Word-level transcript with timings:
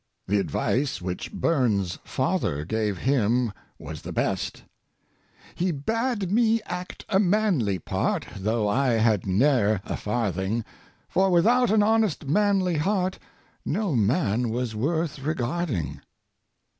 The 0.25 0.39
advice 0.39 0.99
which 0.99 1.31
Burns 1.31 1.91
's 1.93 1.99
father 2.03 2.65
gave 2.65 2.97
him 2.97 3.53
was 3.77 4.01
the 4.01 4.11
best: 4.11 4.63
He 5.53 5.69
bade 5.69 6.31
me 6.31 6.59
act 6.65 7.05
a 7.07 7.19
manly 7.19 7.77
part, 7.77 8.25
though 8.39 8.67
I 8.67 8.93
had 8.93 9.27
ne'er 9.27 9.79
a 9.85 9.95
farthing, 9.95 10.65
For 11.07 11.29
without 11.29 11.69
an 11.69 11.83
honest 11.83 12.25
manly 12.25 12.77
heart 12.77 13.19
no 13.63 13.95
man 13.95 14.49
was 14.49 14.75
worth 14.75 15.19
regarding." 15.19 16.01